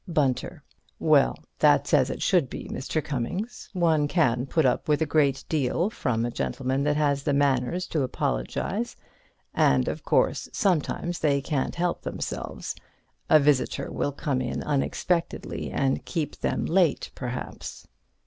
Bunter: 0.07 0.63
Well, 0.97 1.35
that's 1.59 1.93
as 1.93 2.09
it 2.09 2.23
should 2.23 2.49
be, 2.49 2.63
Mr. 2.69 3.03
Cummings. 3.03 3.69
One 3.73 4.07
can 4.07 4.47
put 4.47 4.65
up 4.65 4.87
with 4.89 4.99
a 5.03 5.05
great 5.05 5.45
deal 5.47 5.91
from 5.91 6.25
a 6.25 6.31
gentleman 6.31 6.81
that 6.85 6.97
has 6.97 7.21
the 7.21 7.33
manners 7.35 7.85
to 7.89 8.01
apologize. 8.01 8.95
And, 9.53 9.87
of 9.87 10.03
course, 10.03 10.49
sometimes 10.51 11.19
they 11.19 11.39
can't 11.39 11.75
help 11.75 12.01
themselves. 12.01 12.73
A 13.29 13.39
visitor 13.39 13.91
will 13.91 14.11
come 14.11 14.41
in 14.41 14.63
unexpectedly 14.63 15.69
and 15.69 16.03
keep 16.03 16.35
them 16.39 16.65
late, 16.65 17.11
perhaps. 17.13 17.87